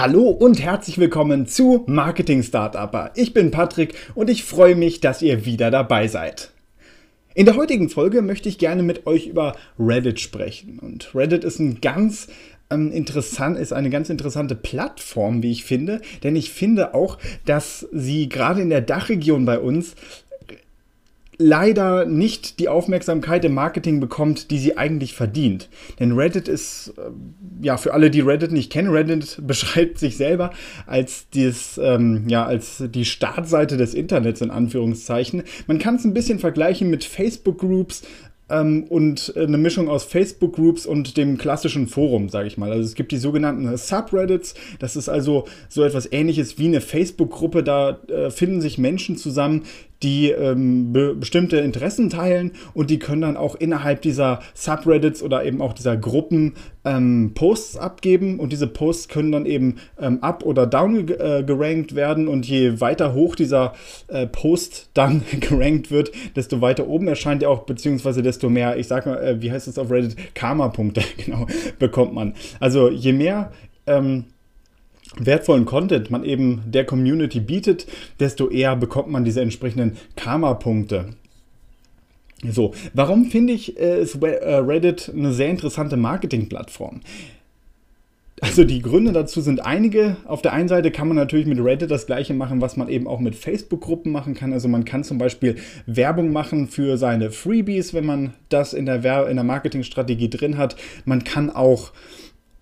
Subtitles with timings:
[0.00, 3.10] Hallo und herzlich willkommen zu Marketing Startupper.
[3.16, 6.52] Ich bin Patrick und ich freue mich, dass ihr wieder dabei seid.
[7.34, 10.78] In der heutigen Folge möchte ich gerne mit euch über Reddit sprechen.
[10.78, 12.28] Und Reddit ist ein ganz
[12.70, 17.86] ähm, interessant, ist eine ganz interessante Plattform, wie ich finde, denn ich finde auch, dass
[17.92, 19.96] sie gerade in der Dachregion bei uns
[21.40, 25.70] leider nicht die Aufmerksamkeit im Marketing bekommt, die sie eigentlich verdient.
[25.98, 27.10] Denn Reddit ist, äh,
[27.64, 30.50] ja, für alle, die Reddit nicht kennen, Reddit beschreibt sich selber
[30.86, 35.42] als, dies, ähm, ja, als die Startseite des Internets in Anführungszeichen.
[35.66, 38.02] Man kann es ein bisschen vergleichen mit Facebook-Groups,
[38.50, 42.72] ähm, und eine Mischung aus Facebook-Groups und dem klassischen Forum, sage ich mal.
[42.72, 44.54] Also es gibt die sogenannten Subreddits.
[44.78, 47.62] Das ist also so etwas ähnliches wie eine Facebook-Gruppe.
[47.62, 49.62] Da äh, finden sich Menschen zusammen,
[50.02, 55.44] die ähm, be bestimmte Interessen teilen und die können dann auch innerhalb dieser Subreddits oder
[55.44, 56.54] eben auch dieser Gruppen
[56.84, 61.94] ähm, Posts abgeben und diese Posts können dann eben ähm, up oder down äh, gerankt
[61.94, 63.74] werden und je weiter hoch dieser
[64.08, 68.88] äh, Post dann gerankt wird, desto weiter oben erscheint er auch, beziehungsweise desto mehr, ich
[68.88, 71.46] sag mal, äh, wie heißt es auf Reddit, Karma-Punkte, genau,
[71.78, 72.34] bekommt man.
[72.58, 73.52] Also je mehr
[73.86, 74.24] ähm,
[75.20, 77.86] wertvollen Content man eben der Community bietet,
[78.18, 81.10] desto eher bekommt man diese entsprechenden Karma-Punkte.
[82.48, 87.02] So, warum finde ich äh, äh, Reddit eine sehr interessante Marketing-Plattform?
[88.42, 90.16] Also die Gründe dazu sind einige.
[90.24, 93.06] Auf der einen Seite kann man natürlich mit Reddit das gleiche machen, was man eben
[93.06, 94.54] auch mit Facebook-Gruppen machen kann.
[94.54, 99.28] Also man kann zum Beispiel Werbung machen für seine Freebies, wenn man das in der,
[99.28, 100.76] in der Marketingstrategie drin hat.
[101.04, 101.92] Man kann auch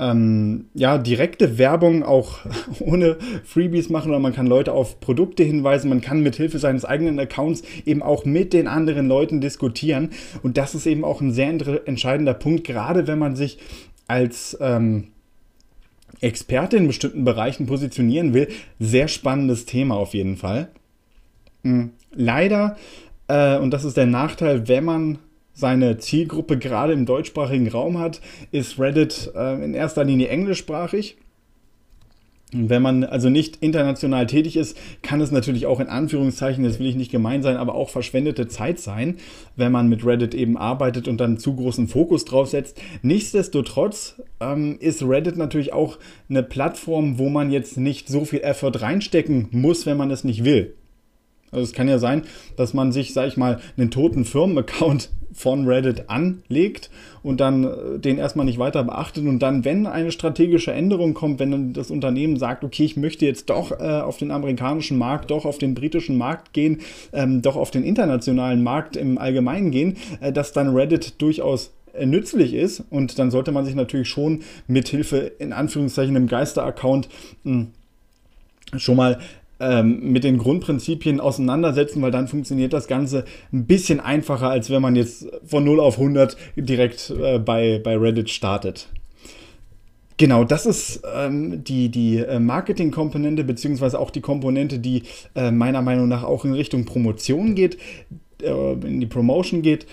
[0.00, 2.40] ähm, ja, direkte Werbung auch
[2.80, 6.84] ohne Freebies machen oder man kann Leute auf Produkte hinweisen, man kann mit Hilfe seines
[6.84, 10.10] eigenen Accounts eben auch mit den anderen Leuten diskutieren
[10.42, 11.48] und das ist eben auch ein sehr
[11.86, 13.58] entscheidender Punkt, gerade wenn man sich
[14.06, 15.08] als ähm,
[16.20, 18.48] Experte in bestimmten Bereichen positionieren will.
[18.78, 20.68] Sehr spannendes Thema auf jeden Fall.
[21.62, 21.90] Mhm.
[22.12, 22.76] Leider,
[23.28, 25.18] äh, und das ist der Nachteil, wenn man
[25.58, 28.20] seine Zielgruppe gerade im deutschsprachigen Raum hat,
[28.52, 31.16] ist Reddit äh, in erster Linie englischsprachig.
[32.52, 36.86] wenn man also nicht international tätig ist, kann es natürlich auch in Anführungszeichen, das will
[36.86, 39.16] ich nicht gemein sein, aber auch verschwendete Zeit sein,
[39.56, 42.80] wenn man mit Reddit eben arbeitet und dann zu großen Fokus drauf setzt.
[43.02, 45.98] Nichtsdestotrotz ähm, ist Reddit natürlich auch
[46.30, 50.44] eine Plattform, wo man jetzt nicht so viel Effort reinstecken muss, wenn man es nicht
[50.44, 50.77] will.
[51.50, 52.22] Also es kann ja sein,
[52.56, 56.90] dass man sich, sag ich mal, einen toten Firmenaccount von Reddit anlegt
[57.22, 61.38] und dann äh, den erstmal nicht weiter beachtet und dann, wenn eine strategische Änderung kommt,
[61.38, 65.30] wenn dann das Unternehmen sagt, okay, ich möchte jetzt doch äh, auf den amerikanischen Markt,
[65.30, 66.80] doch auf den britischen Markt gehen,
[67.12, 72.06] ähm, doch auf den internationalen Markt im Allgemeinen gehen, äh, dass dann Reddit durchaus äh,
[72.06, 77.08] nützlich ist und dann sollte man sich natürlich schon mit Hilfe in Anführungszeichen einem Geister-Account
[77.44, 77.68] hm,
[78.76, 79.18] schon mal
[79.60, 84.82] ähm, mit den Grundprinzipien auseinandersetzen, weil dann funktioniert das Ganze ein bisschen einfacher, als wenn
[84.82, 88.88] man jetzt von 0 auf 100 direkt äh, bei, bei Reddit startet.
[90.16, 95.04] Genau, das ist ähm, die, die äh, Marketing-Komponente, beziehungsweise auch die Komponente, die
[95.36, 97.78] äh, meiner Meinung nach auch in Richtung Promotion geht,
[98.42, 99.86] äh, in die Promotion geht.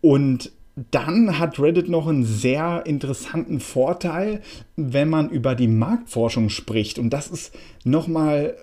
[0.00, 0.50] Und
[0.90, 4.40] dann hat Reddit noch einen sehr interessanten Vorteil,
[4.76, 6.98] wenn man über die Marktforschung spricht.
[6.98, 7.54] Und das ist
[7.84, 8.56] nochmal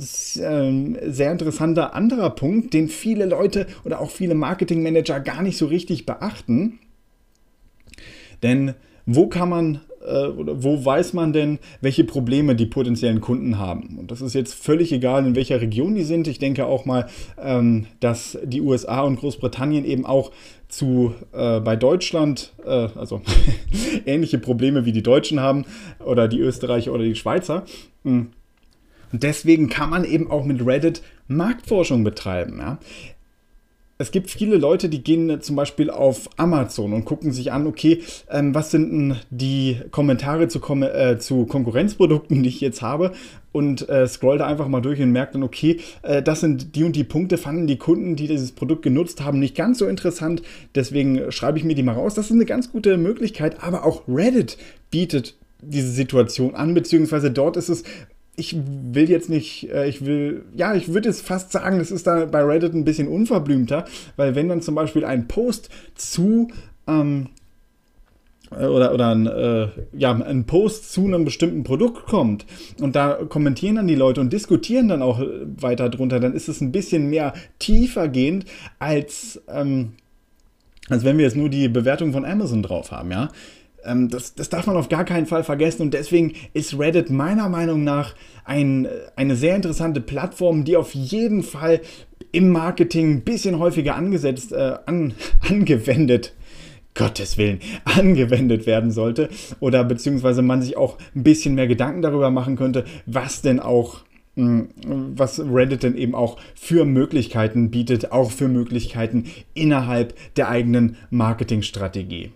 [0.00, 6.06] sehr interessanter anderer Punkt, den viele Leute oder auch viele Marketingmanager gar nicht so richtig
[6.06, 6.78] beachten.
[8.42, 8.74] Denn
[9.06, 13.98] wo kann man äh, oder wo weiß man denn, welche Probleme die potenziellen Kunden haben?
[13.98, 16.26] Und das ist jetzt völlig egal, in welcher Region die sind.
[16.26, 17.06] Ich denke auch mal,
[17.42, 20.32] ähm, dass die USA und Großbritannien eben auch
[20.68, 23.20] zu äh, bei Deutschland, äh, also
[24.06, 25.64] ähnliche Probleme wie die Deutschen haben
[26.04, 27.64] oder die Österreicher oder die Schweizer.
[28.04, 28.28] Hm.
[29.12, 32.58] Und deswegen kann man eben auch mit Reddit Marktforschung betreiben.
[32.58, 32.78] Ja?
[34.00, 38.02] Es gibt viele Leute, die gehen zum Beispiel auf Amazon und gucken sich an, okay,
[38.30, 43.12] ähm, was sind denn die Kommentare zu, Kom äh, zu, Konkurrenzprodukten, die ich jetzt habe
[43.52, 46.84] und äh, scroll da einfach mal durch und merkt dann, okay, äh, das sind die
[46.84, 50.40] und die Punkte, fanden die Kunden, die dieses Produkt genutzt haben, nicht ganz so interessant.
[50.74, 52.14] Deswegen schreibe ich mir die mal raus.
[52.14, 54.56] Das ist eine ganz gute Möglichkeit, aber auch Reddit
[54.90, 57.84] bietet diese Situation an, beziehungsweise dort ist es
[58.40, 62.06] ich will jetzt nicht, äh, ich will, ja, ich würde jetzt fast sagen, das ist
[62.06, 63.84] da bei Reddit ein bisschen unverblümter,
[64.16, 66.48] weil wenn dann zum Beispiel ein Post zu
[66.88, 67.28] ähm,
[68.50, 72.46] äh, oder, oder ein, äh, ja, ein Post zu einem bestimmten Produkt kommt
[72.80, 75.20] und da kommentieren dann die Leute und diskutieren dann auch
[75.60, 78.46] weiter drunter, dann ist es ein bisschen mehr tiefergehend
[78.78, 79.92] als, ähm,
[80.88, 83.28] als wenn wir jetzt nur die Bewertung von Amazon drauf haben, ja.
[83.84, 87.48] Ähm, das, das darf man auf gar keinen Fall vergessen und deswegen ist Reddit meiner
[87.48, 91.80] Meinung nach ein, eine sehr interessante Plattform, die auf jeden Fall
[92.32, 95.14] im Marketing ein bisschen häufiger angesetzt, äh, an,
[95.48, 96.34] angewendet
[96.94, 99.28] Gottes Willen angewendet werden sollte
[99.60, 104.00] oder beziehungsweise man sich auch ein bisschen mehr Gedanken darüber machen könnte, was denn auch
[104.36, 104.68] hm,
[105.16, 109.24] was Reddit denn eben auch für Möglichkeiten bietet, auch für Möglichkeiten
[109.54, 112.32] innerhalb der eigenen Marketingstrategie.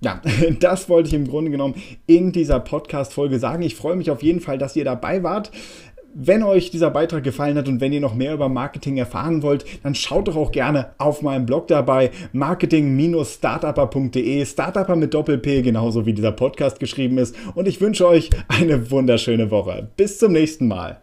[0.00, 0.20] Ja,
[0.60, 1.74] das wollte ich im Grunde genommen
[2.06, 3.62] in dieser Podcast-Folge sagen.
[3.62, 5.50] Ich freue mich auf jeden Fall, dass ihr dabei wart.
[6.12, 9.64] Wenn euch dieser Beitrag gefallen hat und wenn ihr noch mehr über Marketing erfahren wollt,
[9.84, 16.12] dann schaut doch auch gerne auf meinem Blog dabei, marketing-startupper.de, Startupper mit Doppel-P, genauso wie
[16.12, 17.36] dieser Podcast geschrieben ist.
[17.54, 19.88] Und ich wünsche euch eine wunderschöne Woche.
[19.96, 21.00] Bis zum nächsten Mal.